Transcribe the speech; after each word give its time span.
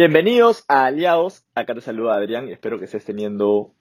Bienvenidos 0.00 0.64
a 0.66 0.86
Aliados, 0.86 1.44
acá 1.54 1.74
te 1.74 1.82
saluda 1.82 2.14
Adrián 2.14 2.48
y 2.48 2.52
espero 2.52 2.78
que 2.78 2.86
estés 2.86 3.04
teniendo 3.04 3.74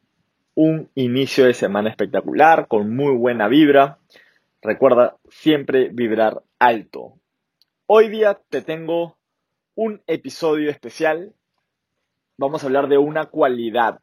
un 0.54 0.90
inicio 0.94 1.46
de 1.46 1.54
semana 1.54 1.90
espectacular, 1.90 2.68
con 2.68 2.94
muy 2.94 3.16
buena 3.16 3.48
vibra. 3.48 4.00
Recuerda 4.62 5.16
siempre 5.30 5.92
vibrar 5.94 6.44
alto. 6.60 7.14
Hoy 7.86 8.10
día 8.10 8.38
te 8.50 8.62
tengo 8.62 9.18
un 9.76 10.02
episodio 10.08 10.70
especial. 10.70 11.34
Vamos 12.36 12.64
a 12.64 12.66
hablar 12.66 12.90
de 12.90 12.98
una 12.98 13.28
cualidad 13.28 14.02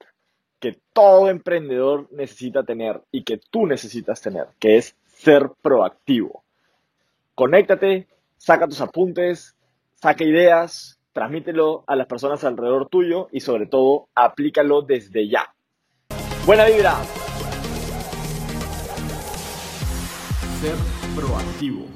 que 0.58 0.80
todo 0.94 1.28
emprendedor 1.28 2.08
necesita 2.12 2.62
tener 2.62 3.02
y 3.12 3.24
que 3.24 3.38
tú 3.50 3.66
necesitas 3.66 4.22
tener, 4.22 4.46
que 4.58 4.78
es 4.78 4.96
ser 5.04 5.50
proactivo. 5.60 6.44
Conéctate, 7.34 8.08
saca 8.38 8.66
tus 8.66 8.80
apuntes, 8.80 9.54
saca 9.96 10.24
ideas, 10.24 10.95
transmítelo 11.16 11.82
a 11.86 11.96
las 11.96 12.08
personas 12.08 12.44
alrededor 12.44 12.90
tuyo 12.90 13.28
y 13.32 13.40
sobre 13.40 13.64
todo 13.64 14.10
aplícalo 14.14 14.82
desde 14.82 15.26
ya. 15.26 15.50
Buena 16.44 16.66
vibra. 16.66 16.94
Ser 20.60 20.74
proactivo. 21.16 21.86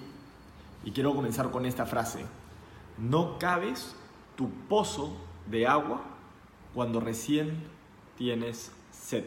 Y 0.84 0.92
quiero 0.92 1.14
comenzar 1.14 1.50
con 1.50 1.66
esta 1.66 1.84
frase. 1.84 2.24
No 2.96 3.38
cabes 3.38 3.94
tu 4.36 4.48
pozo 4.70 5.14
de 5.50 5.66
agua 5.66 6.00
cuando 6.72 6.98
recién 6.98 7.62
tienes 8.16 8.72
sed. 8.90 9.24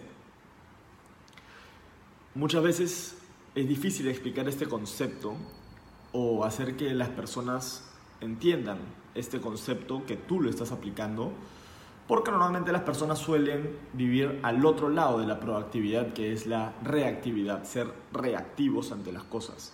Muchas 2.34 2.64
veces 2.64 3.22
es 3.54 3.68
difícil 3.68 4.08
explicar 4.08 4.48
este 4.50 4.66
concepto 4.66 5.36
o 6.14 6.46
hacer 6.46 6.78
que 6.78 6.92
las 6.96 7.10
personas 7.10 7.88
entiendan 8.22 8.80
este 9.16 9.40
concepto 9.40 10.06
que 10.06 10.16
tú 10.18 10.42
lo 10.42 10.50
estás 10.50 10.72
aplicando, 10.72 11.32
porque 12.08 12.32
normalmente 12.32 12.72
las 12.72 12.82
personas 12.82 13.20
suelen 13.20 13.78
vivir 13.94 14.40
al 14.44 14.66
otro 14.66 14.90
lado 14.90 15.20
de 15.20 15.26
la 15.26 15.40
proactividad, 15.40 16.14
que 16.14 16.34
es 16.34 16.46
la 16.46 16.74
reactividad, 16.84 17.64
ser 17.64 17.94
reactivos 18.12 18.92
ante 18.92 19.12
las 19.12 19.24
cosas. 19.24 19.74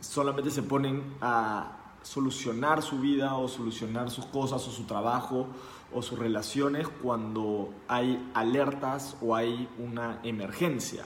Solamente 0.00 0.50
se 0.50 0.62
ponen 0.62 1.02
a 1.20 1.76
solucionar 2.02 2.82
su 2.82 3.00
vida 3.00 3.34
o 3.34 3.48
solucionar 3.48 4.10
sus 4.10 4.26
cosas 4.26 4.66
o 4.68 4.70
su 4.70 4.84
trabajo 4.84 5.48
o 5.92 6.02
sus 6.02 6.18
relaciones 6.18 6.86
cuando 6.88 7.74
hay 7.88 8.30
alertas 8.34 9.16
o 9.20 9.34
hay 9.34 9.68
una 9.78 10.20
emergencia. 10.22 11.04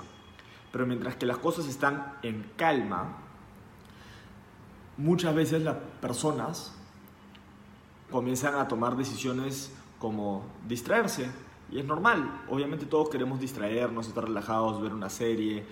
Pero 0.71 0.87
mientras 0.87 1.17
que 1.17 1.25
las 1.25 1.39
cosas 1.39 1.67
están 1.67 2.19
en 2.23 2.51
calma, 2.57 3.17
muchas 4.99 5.35
veces 5.35 5.63
las 5.63 5.77
personas 6.01 6.75
comienzan 8.11 8.55
a 8.55 8.69
tomar 8.69 8.97
decisiones 8.97 9.73
como 9.99 10.45
distraerse. 10.67 11.31
Y 11.71 11.79
es 11.79 11.85
normal, 11.85 12.43
obviamente 12.49 12.87
todos 12.87 13.09
queremos 13.09 13.39
distraernos, 13.39 14.09
estar 14.09 14.25
relajados, 14.25 14.81
ver 14.83 14.93
una 14.93 15.09
serie. 15.09 15.65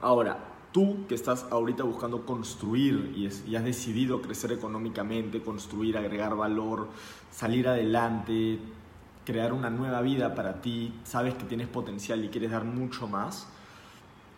Ahora, 0.00 0.38
tú 0.72 1.06
que 1.06 1.14
estás 1.14 1.46
ahorita 1.50 1.84
buscando 1.84 2.24
construir 2.24 3.12
y, 3.14 3.28
y, 3.50 3.56
has 3.56 3.64
decidido 3.64 4.22
crecer 4.22 4.52
económicamente, 4.52 5.42
construir, 5.42 5.98
agregar 5.98 6.36
valor, 6.36 6.88
salir 7.30 7.68
adelante, 7.68 8.58
crear 9.26 9.52
una 9.52 9.68
nueva 9.68 10.00
vida 10.00 10.34
para 10.34 10.62
ti, 10.62 10.94
sabes 11.04 11.34
que 11.34 11.44
tienes 11.44 11.68
potencial 11.68 12.24
y 12.24 12.28
quieres 12.28 12.50
dar 12.50 12.64
mucho 12.64 13.06
más, 13.06 13.46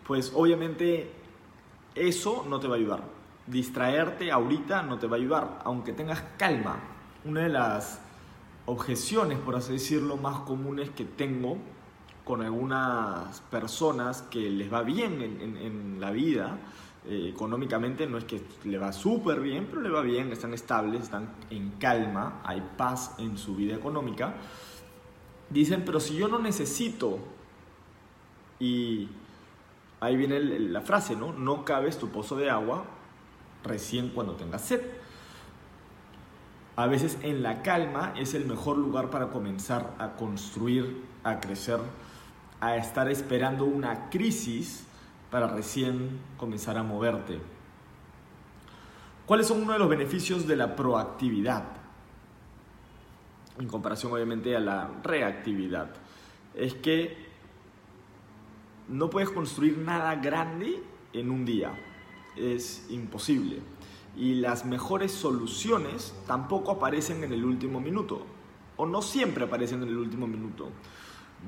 pues 0.07 0.33
obviamente 0.35 1.13
eso 1.95 2.45
no 2.49 2.59
te 2.59 2.67
va 2.67 2.75
a 2.75 2.79
ayudar 2.79 3.17
distraerte 3.47 4.33
ahorita 4.33 4.83
no 4.83 4.99
te 4.99 5.07
va 5.07 5.17
a 5.17 5.21
ayudar, 5.21 5.59
aunque 5.65 5.93
tengas 5.93 6.23
calma. 6.37 6.79
Una 7.25 7.43
de 7.43 7.49
las 7.49 8.01
objeciones, 8.67 9.39
por 9.39 9.57
así 9.57 9.73
decirlo, 9.73 10.17
más 10.17 10.41
comunes 10.41 10.91
que 10.91 11.05
tengo 11.05 11.59
con 12.25 12.43
algunas 12.43 13.41
personas 13.43 14.23
que 14.23 14.51
les 14.51 14.73
va 14.73 14.83
bien 14.83 15.23
en, 15.23 16.01
la 16.01 16.11
vida, 16.11 16.59
eh, 17.07 17.31
económicamente 17.33 18.09
no 18.09 18.19
es 18.19 18.25
que 18.25 18.43
le 18.65 18.79
va 18.79 18.93
súper 18.93 19.41
bien, 19.41 19.69
pero 19.71 19.81
le 19.81 19.91
va 19.91 20.03
bien, 20.03 20.33
están 20.33 20.53
estables, 20.53 21.05
están 21.05 21.29
en 21.51 21.71
calma, 21.79 22.41
hay 22.45 22.63
paz 22.77 23.15
en 23.19 23.39
su 23.39 23.55
vida 23.55 23.77
económica. 23.77 24.35
Dicen, 25.51 25.85
pero 25.87 26.01
si 26.01 26.17
yo 26.17 26.27
no 26.27 26.41
necesito, 26.41 27.21
y 28.59 29.09
ahí 30.01 30.17
viene 30.17 30.41
la 30.41 30.81
frase, 30.81 31.15
¿no? 31.15 31.33
No 31.33 31.65
cabes 31.65 31.97
tu 31.97 32.09
pozo 32.09 32.37
de 32.37 32.51
agua 32.51 32.96
recién 33.67 34.11
cuando 34.11 34.35
tengas 34.35 34.63
sed. 34.63 34.81
A 36.77 36.87
veces 36.87 37.17
en 37.23 37.43
la 37.43 37.63
calma 37.63 38.13
es 38.17 38.35
el 38.35 38.45
mejor 38.45 38.77
lugar 38.77 39.09
para 39.09 39.29
comenzar 39.29 39.95
a 39.99 40.17
construir, 40.17 41.05
a 41.25 41.41
crecer, 41.41 41.81
a 42.61 42.77
estar 42.77 43.11
esperando 43.11 43.65
una 43.65 44.11
crisis 44.11 44.85
para 45.31 45.47
recién 45.47 46.21
comenzar 46.37 46.77
a 46.77 46.83
moverte. 46.83 47.41
¿Cuáles 49.25 49.47
son 49.47 49.63
uno 49.63 49.73
de 49.73 49.79
los 49.79 49.89
beneficios 49.89 50.47
de 50.47 50.57
la 50.57 50.77
proactividad? 50.77 51.65
En 53.59 53.69
comparación 53.69 54.13
obviamente 54.13 54.55
a 54.55 54.61
la 54.61 54.91
reactividad. 55.03 55.89
Es 56.55 56.75
que 56.75 57.27
no 58.89 59.09
puedes 59.09 59.31
construir 59.31 59.79
nada 59.79 60.15
grande 60.17 60.83
en 61.15 61.31
un 61.31 61.47
día 61.47 61.73
es 62.37 62.87
imposible. 62.91 63.61
Y 64.17 64.35
las 64.35 64.65
mejores 64.65 65.13
soluciones 65.13 66.15
tampoco 66.27 66.73
aparecen 66.73 67.23
en 67.25 67.33
el 67.33 67.45
último 67.45 67.81
minuto, 67.81 68.25
o 68.77 68.87
no 68.87 69.03
siempre 69.03 69.45
aparecen 69.45 69.83
en 69.83 69.89
el 69.89 69.99
último 69.99 70.27
minuto. 70.27 70.71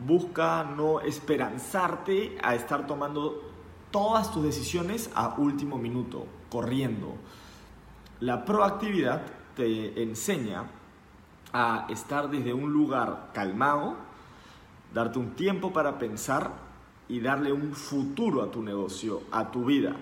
Busca 0.06 0.64
no 0.64 1.00
esperanzarte 1.00 2.36
a 2.42 2.54
estar 2.54 2.86
tomando 2.86 3.42
todas 3.90 4.32
tus 4.32 4.42
decisiones 4.42 5.10
a 5.14 5.34
último 5.38 5.78
minuto, 5.78 6.26
corriendo. 6.50 7.14
La 8.20 8.44
proactividad 8.44 9.22
te 9.56 10.02
enseña 10.02 10.64
a 11.52 11.86
estar 11.88 12.30
desde 12.30 12.52
un 12.52 12.72
lugar 12.72 13.30
calmado, 13.32 13.96
darte 14.92 15.18
un 15.18 15.30
tiempo 15.30 15.72
para 15.72 15.98
pensar 15.98 16.52
y 17.08 17.20
darle 17.20 17.52
un 17.52 17.72
futuro 17.72 18.42
a 18.42 18.50
tu 18.50 18.62
negocio, 18.62 19.22
a 19.30 19.50
tu 19.50 19.64
vida. 19.64 19.96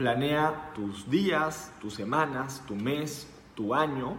Planea 0.00 0.72
tus 0.74 1.10
días, 1.10 1.74
tus 1.78 1.92
semanas, 1.92 2.64
tu 2.66 2.74
mes, 2.74 3.28
tu 3.54 3.74
año 3.74 4.16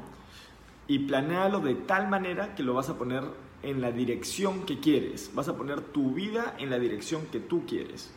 y 0.86 1.00
planéalo 1.00 1.59
de 1.59 1.74
tal 1.74 2.08
manera 2.08 2.53
que 2.53 2.62
lo 2.62 2.75
vas 2.75 2.90
a 2.90 3.00
poner 3.00 3.24
en 3.64 3.81
la 3.81 3.92
dirección 3.92 4.68
que 4.68 4.80
quieres. 4.80 5.31
Vas 5.34 5.47
a 5.47 5.58
poner 5.58 5.81
tu 5.81 6.14
vida 6.14 6.53
en 6.59 6.69
la 6.69 6.78
dirección 6.78 7.25
que 7.31 7.40
tú 7.40 7.66
quieres. 7.66 8.14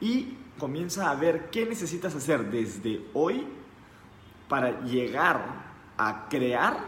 Y 0.00 0.38
comienza 0.58 1.12
a 1.12 1.14
ver 1.14 1.50
qué 1.50 1.66
necesitas 1.66 2.16
hacer 2.16 2.50
desde 2.50 3.00
hoy 3.14 3.46
para 4.48 4.80
llegar 4.80 5.44
a 5.98 6.26
crear 6.28 6.80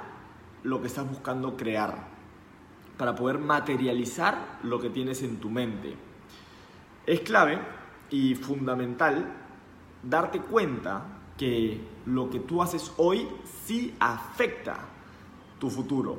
lo 0.64 0.80
que 0.80 0.88
estás 0.88 1.08
buscando 1.08 1.56
crear. 1.56 2.08
Para 2.96 3.14
poder 3.14 3.38
materializar 3.38 4.58
lo 4.64 4.80
que 4.80 4.90
tienes 4.90 5.22
en 5.22 5.36
tu 5.36 5.50
mente. 5.50 5.94
Es 7.06 7.20
clave 7.20 7.60
y 8.10 8.34
fundamental 8.34 9.36
darte 10.02 10.40
cuenta 10.40 11.04
que 11.36 11.80
lo 12.06 12.30
que 12.30 12.40
tú 12.40 12.62
haces 12.62 12.92
hoy 12.96 13.26
sí 13.64 13.94
afecta 13.98 14.78
tu 15.58 15.70
futuro. 15.70 16.18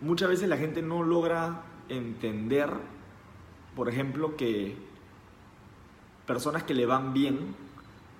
Muchas 0.00 0.28
veces 0.28 0.48
la 0.48 0.56
gente 0.56 0.82
no 0.82 1.02
logra 1.02 1.62
entender, 1.88 2.70
por 3.74 3.88
ejemplo, 3.88 4.36
que 4.36 4.76
personas 6.26 6.62
que 6.62 6.74
le 6.74 6.86
van 6.86 7.12
bien, 7.12 7.54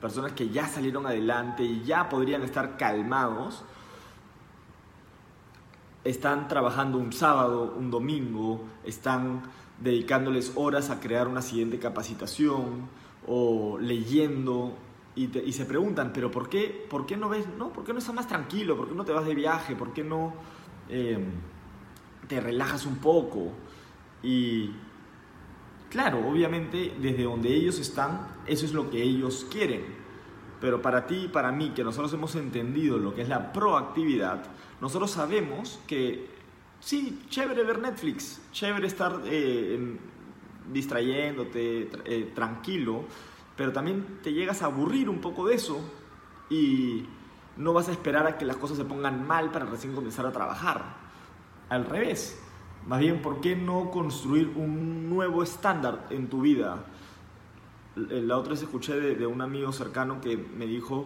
personas 0.00 0.32
que 0.32 0.48
ya 0.48 0.66
salieron 0.66 1.06
adelante 1.06 1.62
y 1.62 1.84
ya 1.84 2.08
podrían 2.08 2.42
estar 2.42 2.76
calmados, 2.76 3.62
están 6.04 6.48
trabajando 6.48 6.98
un 6.98 7.12
sábado, 7.12 7.74
un 7.76 7.90
domingo, 7.90 8.64
están 8.84 9.42
dedicándoles 9.80 10.52
horas 10.56 10.90
a 10.90 11.00
crear 11.00 11.28
una 11.28 11.42
siguiente 11.42 11.78
capacitación, 11.78 12.88
o 13.28 13.78
leyendo 13.78 14.76
y, 15.14 15.52
se 15.52 15.64
preguntan, 15.64 16.12
pero 16.12 16.30
¿por 16.30 16.48
qué, 16.48 16.86
¿por 16.88 17.04
qué 17.04 17.16
no 17.16 17.28
ves, 17.28 17.44
no? 17.58 17.72
¿Por 17.72 17.84
qué 17.84 17.92
no 17.92 17.98
estás 17.98 18.14
más 18.14 18.28
tranquilo? 18.28 18.76
¿Por 18.76 18.88
qué 18.88 18.94
no 18.94 19.04
te 19.04 19.12
vas 19.12 19.26
de 19.26 19.34
viaje? 19.34 19.75
¿Por 19.75 19.92
qué 19.92 20.04
no 20.04 20.32
em, 20.88 21.25
te 22.28 22.40
relajas 22.40 22.86
un 22.86 22.98
poco? 22.98 23.50
Y 24.22 24.70
claro, 25.90 26.28
obviamente 26.28 26.94
desde 27.00 27.25
donde 27.25 27.52
ellos 27.52 27.80
están, 27.80 28.28
eso 28.46 28.64
es 28.64 28.72
lo 28.72 28.90
que 28.90 29.02
ellos 29.02 29.44
quieren. 29.50 29.86
Pero 30.60 30.80
para 30.80 31.06
ti 31.06 31.25
y 31.25 31.28
para 31.28 31.50
mí, 31.50 31.70
que 31.70 31.82
nosotros 31.82 32.12
hemos 32.12 32.36
entendido 32.36 32.96
lo 32.96 33.12
que 33.12 33.22
es 33.22 33.28
la 33.28 33.52
proactividad, 33.52 34.44
nosotros 34.80 35.10
sabemos 35.10 35.80
que 35.88 36.28
sí, 36.78 37.25
chévere 37.28 37.64
ver 37.64 37.80
Netflix, 37.80 38.40
chévere 38.52 38.86
estar 38.86 39.20
eh, 39.25 39.98
distrayéndote, 40.72 41.90
eh, 42.04 42.32
tranquilo, 42.34 43.04
pero 43.56 43.72
también 43.72 44.20
te 44.22 44.32
llegas 44.32 44.62
a 44.62 44.66
aburrir 44.66 45.08
un 45.08 45.20
poco 45.20 45.46
de 45.46 45.54
eso 45.54 45.80
y 46.50 47.04
no 47.56 47.72
vas 47.72 47.88
a 47.88 47.92
esperar 47.92 48.26
a 48.26 48.38
que 48.38 48.44
las 48.44 48.56
cosas 48.56 48.76
se 48.76 48.84
pongan 48.84 49.26
mal 49.26 49.50
para 49.50 49.66
recién 49.66 49.94
comenzar 49.94 50.26
a 50.26 50.32
trabajar. 50.32 50.96
Al 51.68 51.84
revés. 51.84 52.40
Más 52.86 53.00
bien, 53.00 53.20
¿por 53.20 53.40
qué 53.40 53.56
no 53.56 53.90
construir 53.90 54.52
un 54.56 55.10
nuevo 55.10 55.42
estándar 55.42 56.06
en 56.10 56.28
tu 56.28 56.40
vida? 56.40 56.86
La 57.96 58.38
otra 58.38 58.52
vez 58.52 58.62
escuché 58.62 58.98
de, 58.98 59.16
de 59.16 59.26
un 59.26 59.42
amigo 59.42 59.72
cercano 59.72 60.20
que 60.20 60.36
me 60.36 60.66
dijo, 60.66 61.04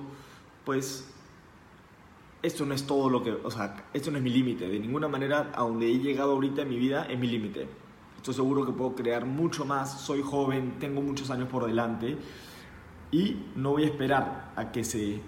pues, 0.64 1.10
esto 2.42 2.66
no 2.66 2.74
es 2.74 2.86
todo 2.86 3.08
lo 3.08 3.22
que, 3.22 3.32
o 3.32 3.50
sea, 3.50 3.84
esto 3.94 4.10
no 4.10 4.18
es 4.18 4.22
mi 4.22 4.30
límite. 4.30 4.68
De 4.68 4.78
ninguna 4.78 5.08
manera, 5.08 5.52
a 5.54 5.62
donde 5.62 5.90
he 5.90 5.98
llegado 5.98 6.32
ahorita 6.32 6.62
en 6.62 6.68
mi 6.68 6.78
vida 6.78 7.06
es 7.06 7.18
mi 7.18 7.28
límite. 7.28 7.66
Estoy 8.22 8.34
seguro 8.34 8.64
que 8.64 8.70
puedo 8.70 8.94
crear 8.94 9.26
mucho 9.26 9.64
más, 9.64 10.00
soy 10.00 10.22
joven, 10.22 10.78
tengo 10.78 11.02
muchos 11.02 11.28
años 11.32 11.48
por 11.48 11.66
delante 11.66 12.16
y 13.10 13.36
no 13.56 13.70
voy 13.70 13.82
a 13.82 13.86
esperar 13.86 14.52
a 14.54 14.70
que 14.70 14.84
se 14.84 15.20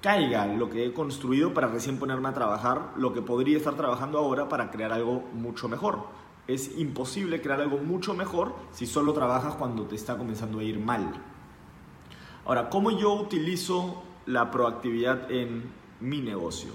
caiga 0.00 0.46
lo 0.46 0.70
que 0.70 0.86
he 0.86 0.94
construido 0.94 1.52
para 1.52 1.66
recién 1.66 1.98
ponerme 1.98 2.30
a 2.30 2.32
trabajar 2.32 2.94
lo 2.96 3.12
que 3.12 3.20
podría 3.20 3.58
estar 3.58 3.74
trabajando 3.74 4.18
ahora 4.18 4.48
para 4.48 4.70
crear 4.70 4.94
algo 4.94 5.28
mucho 5.34 5.68
mejor. 5.68 6.06
Es 6.48 6.78
imposible 6.78 7.42
crear 7.42 7.60
algo 7.60 7.76
mucho 7.76 8.14
mejor 8.14 8.54
si 8.70 8.86
solo 8.86 9.12
trabajas 9.12 9.56
cuando 9.56 9.84
te 9.84 9.94
está 9.94 10.16
comenzando 10.16 10.60
a 10.60 10.64
ir 10.64 10.78
mal. 10.78 11.12
Ahora, 12.46 12.70
¿cómo 12.70 12.92
yo 12.92 13.12
utilizo 13.12 14.04
la 14.24 14.50
proactividad 14.50 15.30
en 15.30 15.64
mi 16.00 16.22
negocio? 16.22 16.72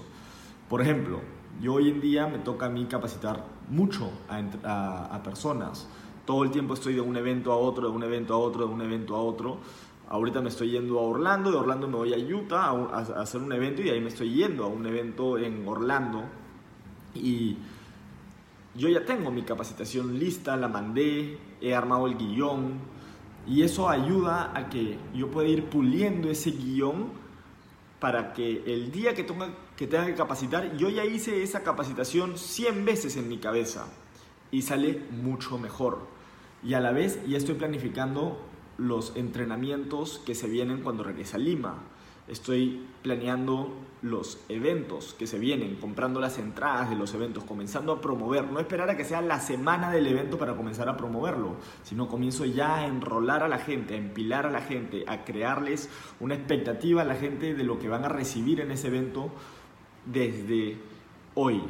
Por 0.70 0.84
ejemplo, 0.84 1.20
yo 1.60 1.74
hoy 1.74 1.90
en 1.90 2.00
día 2.00 2.28
me 2.28 2.38
toca 2.38 2.68
a 2.68 2.70
mí 2.70 2.86
capacitar 2.86 3.57
mucho 3.68 4.12
a, 4.30 5.06
a 5.16 5.24
personas. 5.24 5.88
Todo 6.26 6.44
el 6.44 6.52
tiempo 6.52 6.74
estoy 6.74 6.96
de 6.96 7.02
un 7.02 7.16
evento 7.16 7.52
a 7.52 7.58
otro, 7.58 7.90
de 7.90 7.96
un 7.96 8.04
evento 8.04 8.34
a 8.34 8.38
otro, 8.38 8.68
de 8.68 8.74
un 8.74 8.82
evento 8.82 9.16
a 9.16 9.22
otro 9.22 9.60
Ahorita 10.10 10.40
me 10.40 10.48
estoy 10.48 10.72
yendo 10.72 11.00
a 11.00 11.02
Orlando, 11.02 11.52
de 11.52 11.58
Orlando 11.58 11.88
me 11.88 11.98
voy 11.98 12.14
a 12.14 12.18
Utah 12.18 12.70
a, 12.70 13.22
hacer 13.22 13.42
un 13.42 13.52
evento 13.52 13.82
y 13.82 13.86
de 13.86 13.92
ahí 13.92 14.00
me 14.00 14.08
estoy 14.08 14.34
yendo 14.34 14.64
a 14.64 14.68
un 14.68 14.86
evento 14.86 15.38
en 15.38 15.68
Orlando. 15.68 16.24
Y 17.14 17.58
yo 18.74 18.88
ya 18.88 19.04
tengo 19.04 19.32
mi 19.32 19.42
capacitación 19.42 20.18
lista, 20.18 20.56
la 20.56 20.70
mandé, 20.70 21.38
he 21.60 21.76
armado 21.76 22.08
el 22.08 22.16
guion 22.16 22.80
y 23.46 23.64
eso 23.64 23.90
ayuda 23.90 24.52
a 24.56 24.70
que 24.70 24.98
yo 25.14 25.30
pueda 25.30 25.50
ir 25.50 25.66
puliendo 25.66 26.30
ese 26.30 26.52
guion 26.52 27.10
para 28.00 28.32
que 28.32 28.64
el 28.66 28.92
día 28.92 29.14
que 29.14 29.24
tenga, 29.26 29.50
que 29.78 29.88
tenga 29.88 30.08
que 30.08 30.16
capacitar, 30.16 30.76
yo 30.76 30.90
ya 30.90 31.06
hice 31.06 31.44
esa 31.44 31.62
capacitación 31.62 32.38
100 32.38 32.84
veces 32.84 33.16
en 33.16 33.30
mi 33.30 33.38
cabeza 33.38 33.88
y 34.52 34.64
sale 34.64 35.04
mucho 35.12 35.60
mejor. 35.60 36.00
Y 36.64 36.74
a 36.74 36.80
la 36.80 36.92
vez 36.92 37.20
ya 37.28 37.38
estoy 37.38 37.56
planificando 37.56 38.42
los 38.78 39.16
entrenamientos 39.16 40.20
que 40.26 40.34
se 40.34 40.48
vienen 40.48 40.82
cuando 40.82 41.04
regrese 41.04 41.36
a 41.36 41.40
Lima. 41.40 41.84
Estoy 42.28 42.86
planeando 43.04 43.72
los 44.02 44.40
eventos 44.50 45.16
que 45.18 45.28
se 45.28 45.40
vienen, 45.40 45.76
comprando 45.76 46.20
las 46.20 46.38
entradas 46.40 46.90
de 46.90 46.96
los 46.96 47.14
eventos, 47.14 47.44
comenzando 47.44 47.94
a 47.94 48.02
promover. 48.02 48.52
No 48.52 48.60
esperar 48.60 48.90
a 48.90 48.98
que 48.98 49.06
sea 49.06 49.22
la 49.22 49.40
semana 49.40 49.92
del 49.92 50.08
evento 50.08 50.38
para 50.38 50.56
comenzar 50.56 50.90
a 50.90 50.98
promoverlo, 50.98 51.56
sino 51.84 52.08
comienzo 52.08 52.46
ya 52.46 52.78
a 52.78 52.88
enrolar 52.88 53.44
a 53.44 53.48
la 53.48 53.60
gente, 53.60 53.94
a 53.94 53.98
empilar 53.98 54.46
a 54.46 54.52
la 54.52 54.62
gente, 54.62 55.06
a 55.08 55.24
crearles 55.24 55.90
una 56.20 56.36
expectativa 56.36 57.04
a 57.04 57.06
la 57.06 57.16
gente 57.16 57.54
de 57.54 57.64
lo 57.64 57.80
que 57.80 57.90
van 57.90 58.04
a 58.04 58.10
recibir 58.10 58.60
en 58.60 58.72
ese 58.72 58.88
evento 58.88 59.32
desde 60.12 60.78
hoy. 61.36 61.62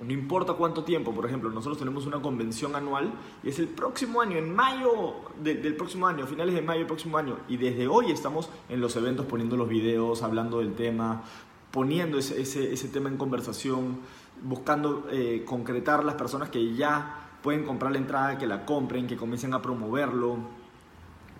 No 0.00 0.12
importa 0.12 0.52
cuánto 0.52 0.84
tiempo, 0.84 1.12
por 1.12 1.26
ejemplo, 1.26 1.50
nosotros 1.50 1.78
tenemos 1.78 2.06
una 2.06 2.22
convención 2.22 2.76
anual 2.76 3.12
y 3.42 3.48
es 3.48 3.58
el 3.58 3.66
próximo 3.66 4.20
año, 4.20 4.36
en 4.36 4.54
mayo 4.54 5.14
del 5.42 5.74
próximo 5.74 6.06
año, 6.06 6.24
finales 6.26 6.54
de 6.54 6.62
mayo 6.62 6.78
del 6.78 6.86
próximo 6.86 7.18
año. 7.18 7.36
Y 7.48 7.56
desde 7.56 7.88
hoy 7.88 8.12
estamos 8.12 8.48
en 8.68 8.80
los 8.80 8.94
eventos 8.94 9.26
poniendo 9.26 9.56
los 9.56 9.68
videos, 9.68 10.22
hablando 10.22 10.60
del 10.60 10.74
tema, 10.74 11.24
poniendo 11.72 12.16
ese, 12.18 12.88
tema 12.92 13.08
en 13.08 13.16
conversación, 13.16 13.98
buscando 14.42 15.08
eh, 15.10 15.42
concretar 15.44 16.04
las 16.04 16.14
personas 16.14 16.48
que 16.48 16.74
ya 16.74 17.30
pueden 17.42 17.64
comprar 17.64 17.90
la 17.90 17.98
entrada, 17.98 18.38
que 18.38 18.46
la 18.46 18.64
compren, 18.64 19.08
que 19.08 19.16
comiencen 19.16 19.52
a 19.52 19.60
promoverlo. 19.60 20.36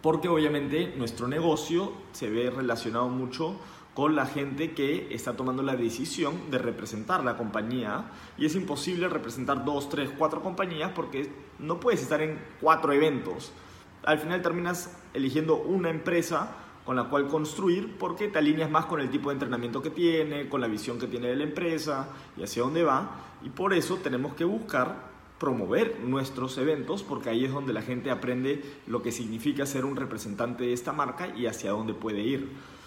Porque 0.03 0.29
obviamente 0.29 0.95
nuestro 0.97 1.29
negocio 1.29 1.93
se 2.11 2.29
ve 2.29 2.51
relacionado 2.51 3.09
mucho 3.09 3.55
con 3.99 4.15
la 4.15 4.27
gente 4.27 4.75
que 4.75 5.09
está 5.11 5.33
tomando 5.33 5.61
la 5.65 5.75
decisión 5.75 6.53
de 6.53 6.59
representar 6.59 7.25
la 7.25 7.37
compañía 7.37 8.05
y 8.39 8.47
es 8.47 8.55
imposible 8.55 9.09
representar 9.09 9.65
dos, 9.65 9.89
tres, 9.89 10.09
cuatro 10.17 10.41
compañías 10.41 10.93
porque 10.95 11.29
no 11.59 11.81
puedes 11.81 12.03
estar 12.03 12.23
en 12.23 12.39
cuatro 12.61 12.93
eventos. 12.93 13.51
Al 14.05 14.21
final 14.21 14.41
terminas 14.41 14.97
eligiendo 15.15 15.57
una 15.57 15.91
empresa 15.91 16.49
con 16.85 16.95
la 16.95 17.09
cual 17.09 17.27
construir 17.27 17.99
porque 17.99 18.29
te 18.29 18.39
alineas 18.39 18.71
más 18.71 18.87
con 18.87 19.01
el 19.01 19.11
tipo 19.11 19.31
de 19.31 19.33
entrenamiento 19.33 19.83
que 19.83 19.91
tiene, 19.91 20.49
con 20.49 20.61
la 20.61 20.69
visión 20.69 21.01
que 21.01 21.09
tiene 21.09 21.27
de 21.27 21.35
la 21.35 21.43
empresa 21.43 22.09
y 22.37 22.45
hacia 22.45 22.63
dónde 22.63 22.85
va. 22.85 23.11
Y 23.43 23.49
por 23.49 23.75
eso 23.75 23.97
tenemos 23.97 24.35
que 24.35 24.45
buscar 24.45 25.09
promover 25.41 25.99
nuestros 26.05 26.57
eventos 26.59 27.03
porque 27.03 27.31
ahí 27.31 27.47
es 27.47 27.53
donde 27.53 27.73
la 27.73 27.83
gente 27.83 28.13
aprende 28.13 28.63
lo 28.87 29.03
que 29.03 29.11
significa 29.11 29.67
ser 29.67 29.85
un 29.85 29.97
representante 29.97 30.63
de 30.63 30.73
esta 30.73 30.93
marca 30.93 31.35
y 31.37 31.47
hacia 31.47 31.73
dónde 31.73 31.95
puede 31.95 32.21
ir. 32.21 32.78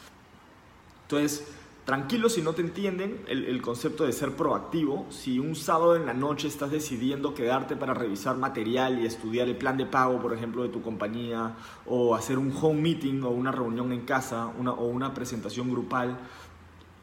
Entonces, 1.11 1.45
tranquilo 1.83 2.29
si 2.29 2.41
no 2.41 2.53
te 2.53 2.61
entienden 2.61 3.25
el, 3.27 3.61
concepto 3.61 4.05
de 4.05 4.13
ser 4.13 4.31
proactivo. 4.31 5.07
Si 5.09 5.39
un 5.39 5.57
sábado 5.57 5.97
en 5.97 6.05
la 6.05 6.13
noche 6.13 6.47
estás 6.47 6.71
decidiendo 6.71 7.33
quedarte 7.33 7.75
para 7.75 7.93
revisar 7.93 8.37
material 8.37 9.01
y 9.01 9.05
estudiar 9.05 9.49
el 9.49 9.57
plan 9.57 9.75
de 9.75 9.85
pago, 9.85 10.21
por 10.21 10.33
ejemplo, 10.33 10.63
de 10.63 10.69
tu 10.69 10.81
compañía, 10.81 11.57
o 11.85 12.15
hacer 12.15 12.37
un 12.37 12.53
home 12.55 12.81
meeting 12.81 13.23
o 13.23 13.29
una 13.29 13.51
reunión 13.51 13.91
en 13.91 14.05
casa 14.05 14.53
una, 14.57 14.71
o 14.71 14.87
una 14.87 15.13
presentación 15.13 15.69
grupal, 15.69 16.17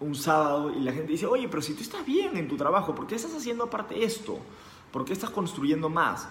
un 0.01 0.15
sábado 0.15 0.73
y 0.75 0.81
la 0.81 0.93
gente 0.93 1.13
dice, 1.13 1.27
oye, 1.27 1.47
pero 1.47 1.61
si 1.61 1.75
tú 1.75 1.83
estás 1.83 2.07
bien 2.07 2.35
en 2.39 2.49
tu 2.49 2.57
trabajo, 2.57 2.95
¿por 2.95 3.07
qué 3.07 3.17
estás 3.17 3.35
haciendo 3.35 3.65
aparte 3.65 4.05
esto? 4.05 4.39
¿Por 4.91 5.05
qué 5.05 5.13
estás 5.13 5.29
construyendo 5.29 5.91
más? 5.91 6.31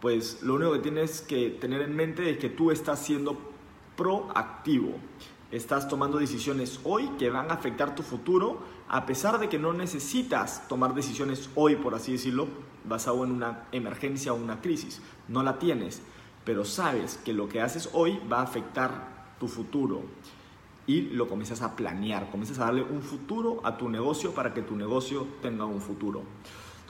Pues 0.00 0.42
lo 0.42 0.54
único 0.54 0.72
que 0.72 0.78
tienes 0.78 1.20
que 1.20 1.50
tener 1.50 1.82
en 1.82 1.94
mente 1.94 2.30
es 2.30 2.38
que 2.38 2.48
tú 2.48 2.70
estás 2.70 2.98
siendo 2.98 3.36
proactivo 3.94 4.94
estás 5.50 5.88
tomando 5.88 6.18
decisiones 6.18 6.80
hoy 6.84 7.08
que 7.18 7.30
van 7.30 7.50
a 7.50 7.54
afectar 7.54 7.94
tu 7.94 8.02
futuro, 8.02 8.60
a 8.88 9.06
pesar 9.06 9.38
de 9.38 9.48
que 9.48 9.58
no 9.58 9.72
necesitas 9.72 10.68
tomar 10.68 10.94
decisiones 10.94 11.50
hoy, 11.54 11.76
por 11.76 11.94
así 11.94 12.12
decirlo, 12.12 12.48
basado 12.84 13.24
en 13.24 13.32
una 13.32 13.64
emergencia 13.72 14.32
o 14.32 14.36
una 14.36 14.60
crisis. 14.60 15.00
No 15.28 15.42
la 15.42 15.58
tienes, 15.58 16.02
pero 16.44 16.64
sabes 16.64 17.18
que 17.24 17.32
lo 17.32 17.48
que 17.48 17.60
haces 17.60 17.90
hoy 17.92 18.20
va 18.30 18.38
a 18.38 18.44
afectar 18.44 19.34
tu 19.38 19.48
futuro. 19.48 20.02
Y 20.86 21.02
lo 21.02 21.28
comienzas 21.28 21.62
a 21.62 21.76
planear, 21.76 22.30
comienzas 22.30 22.58
a 22.58 22.64
darle 22.64 22.82
un 22.82 23.02
futuro 23.02 23.60
a 23.64 23.76
tu 23.76 23.88
negocio 23.88 24.32
para 24.32 24.54
que 24.54 24.62
tu 24.62 24.76
negocio 24.76 25.26
tenga 25.40 25.64
un 25.64 25.80
futuro. 25.80 26.22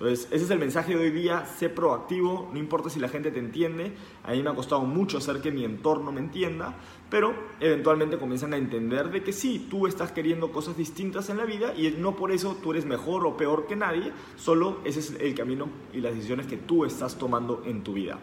Entonces, 0.00 0.28
ese 0.30 0.46
es 0.46 0.50
el 0.50 0.58
mensaje 0.58 0.96
de 0.96 1.04
hoy 1.04 1.10
día, 1.10 1.44
sé 1.44 1.68
proactivo, 1.68 2.48
no 2.54 2.58
importa 2.58 2.88
si 2.88 2.98
la 2.98 3.10
gente 3.10 3.30
te 3.30 3.38
entiende, 3.38 3.92
a 4.24 4.32
mí 4.32 4.42
me 4.42 4.48
ha 4.48 4.54
costado 4.54 4.80
mucho 4.80 5.18
hacer 5.18 5.42
que 5.42 5.50
mi 5.50 5.62
entorno 5.62 6.10
me 6.10 6.20
entienda, 6.20 6.74
pero 7.10 7.34
eventualmente 7.60 8.16
comienzan 8.16 8.54
a 8.54 8.56
entender 8.56 9.10
de 9.10 9.22
que 9.22 9.34
sí, 9.34 9.66
tú 9.68 9.86
estás 9.86 10.10
queriendo 10.10 10.52
cosas 10.52 10.74
distintas 10.74 11.28
en 11.28 11.36
la 11.36 11.44
vida 11.44 11.74
y 11.76 11.90
no 11.90 12.16
por 12.16 12.32
eso 12.32 12.56
tú 12.62 12.70
eres 12.70 12.86
mejor 12.86 13.26
o 13.26 13.36
peor 13.36 13.66
que 13.66 13.76
nadie, 13.76 14.10
solo 14.36 14.78
ese 14.84 15.00
es 15.00 15.16
el 15.20 15.34
camino 15.34 15.68
y 15.92 16.00
las 16.00 16.14
decisiones 16.14 16.46
que 16.46 16.56
tú 16.56 16.86
estás 16.86 17.18
tomando 17.18 17.62
en 17.66 17.84
tu 17.84 17.92
vida. 17.92 18.18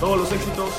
Todos 0.00 0.18
los 0.18 0.32
éxitos, 0.32 0.70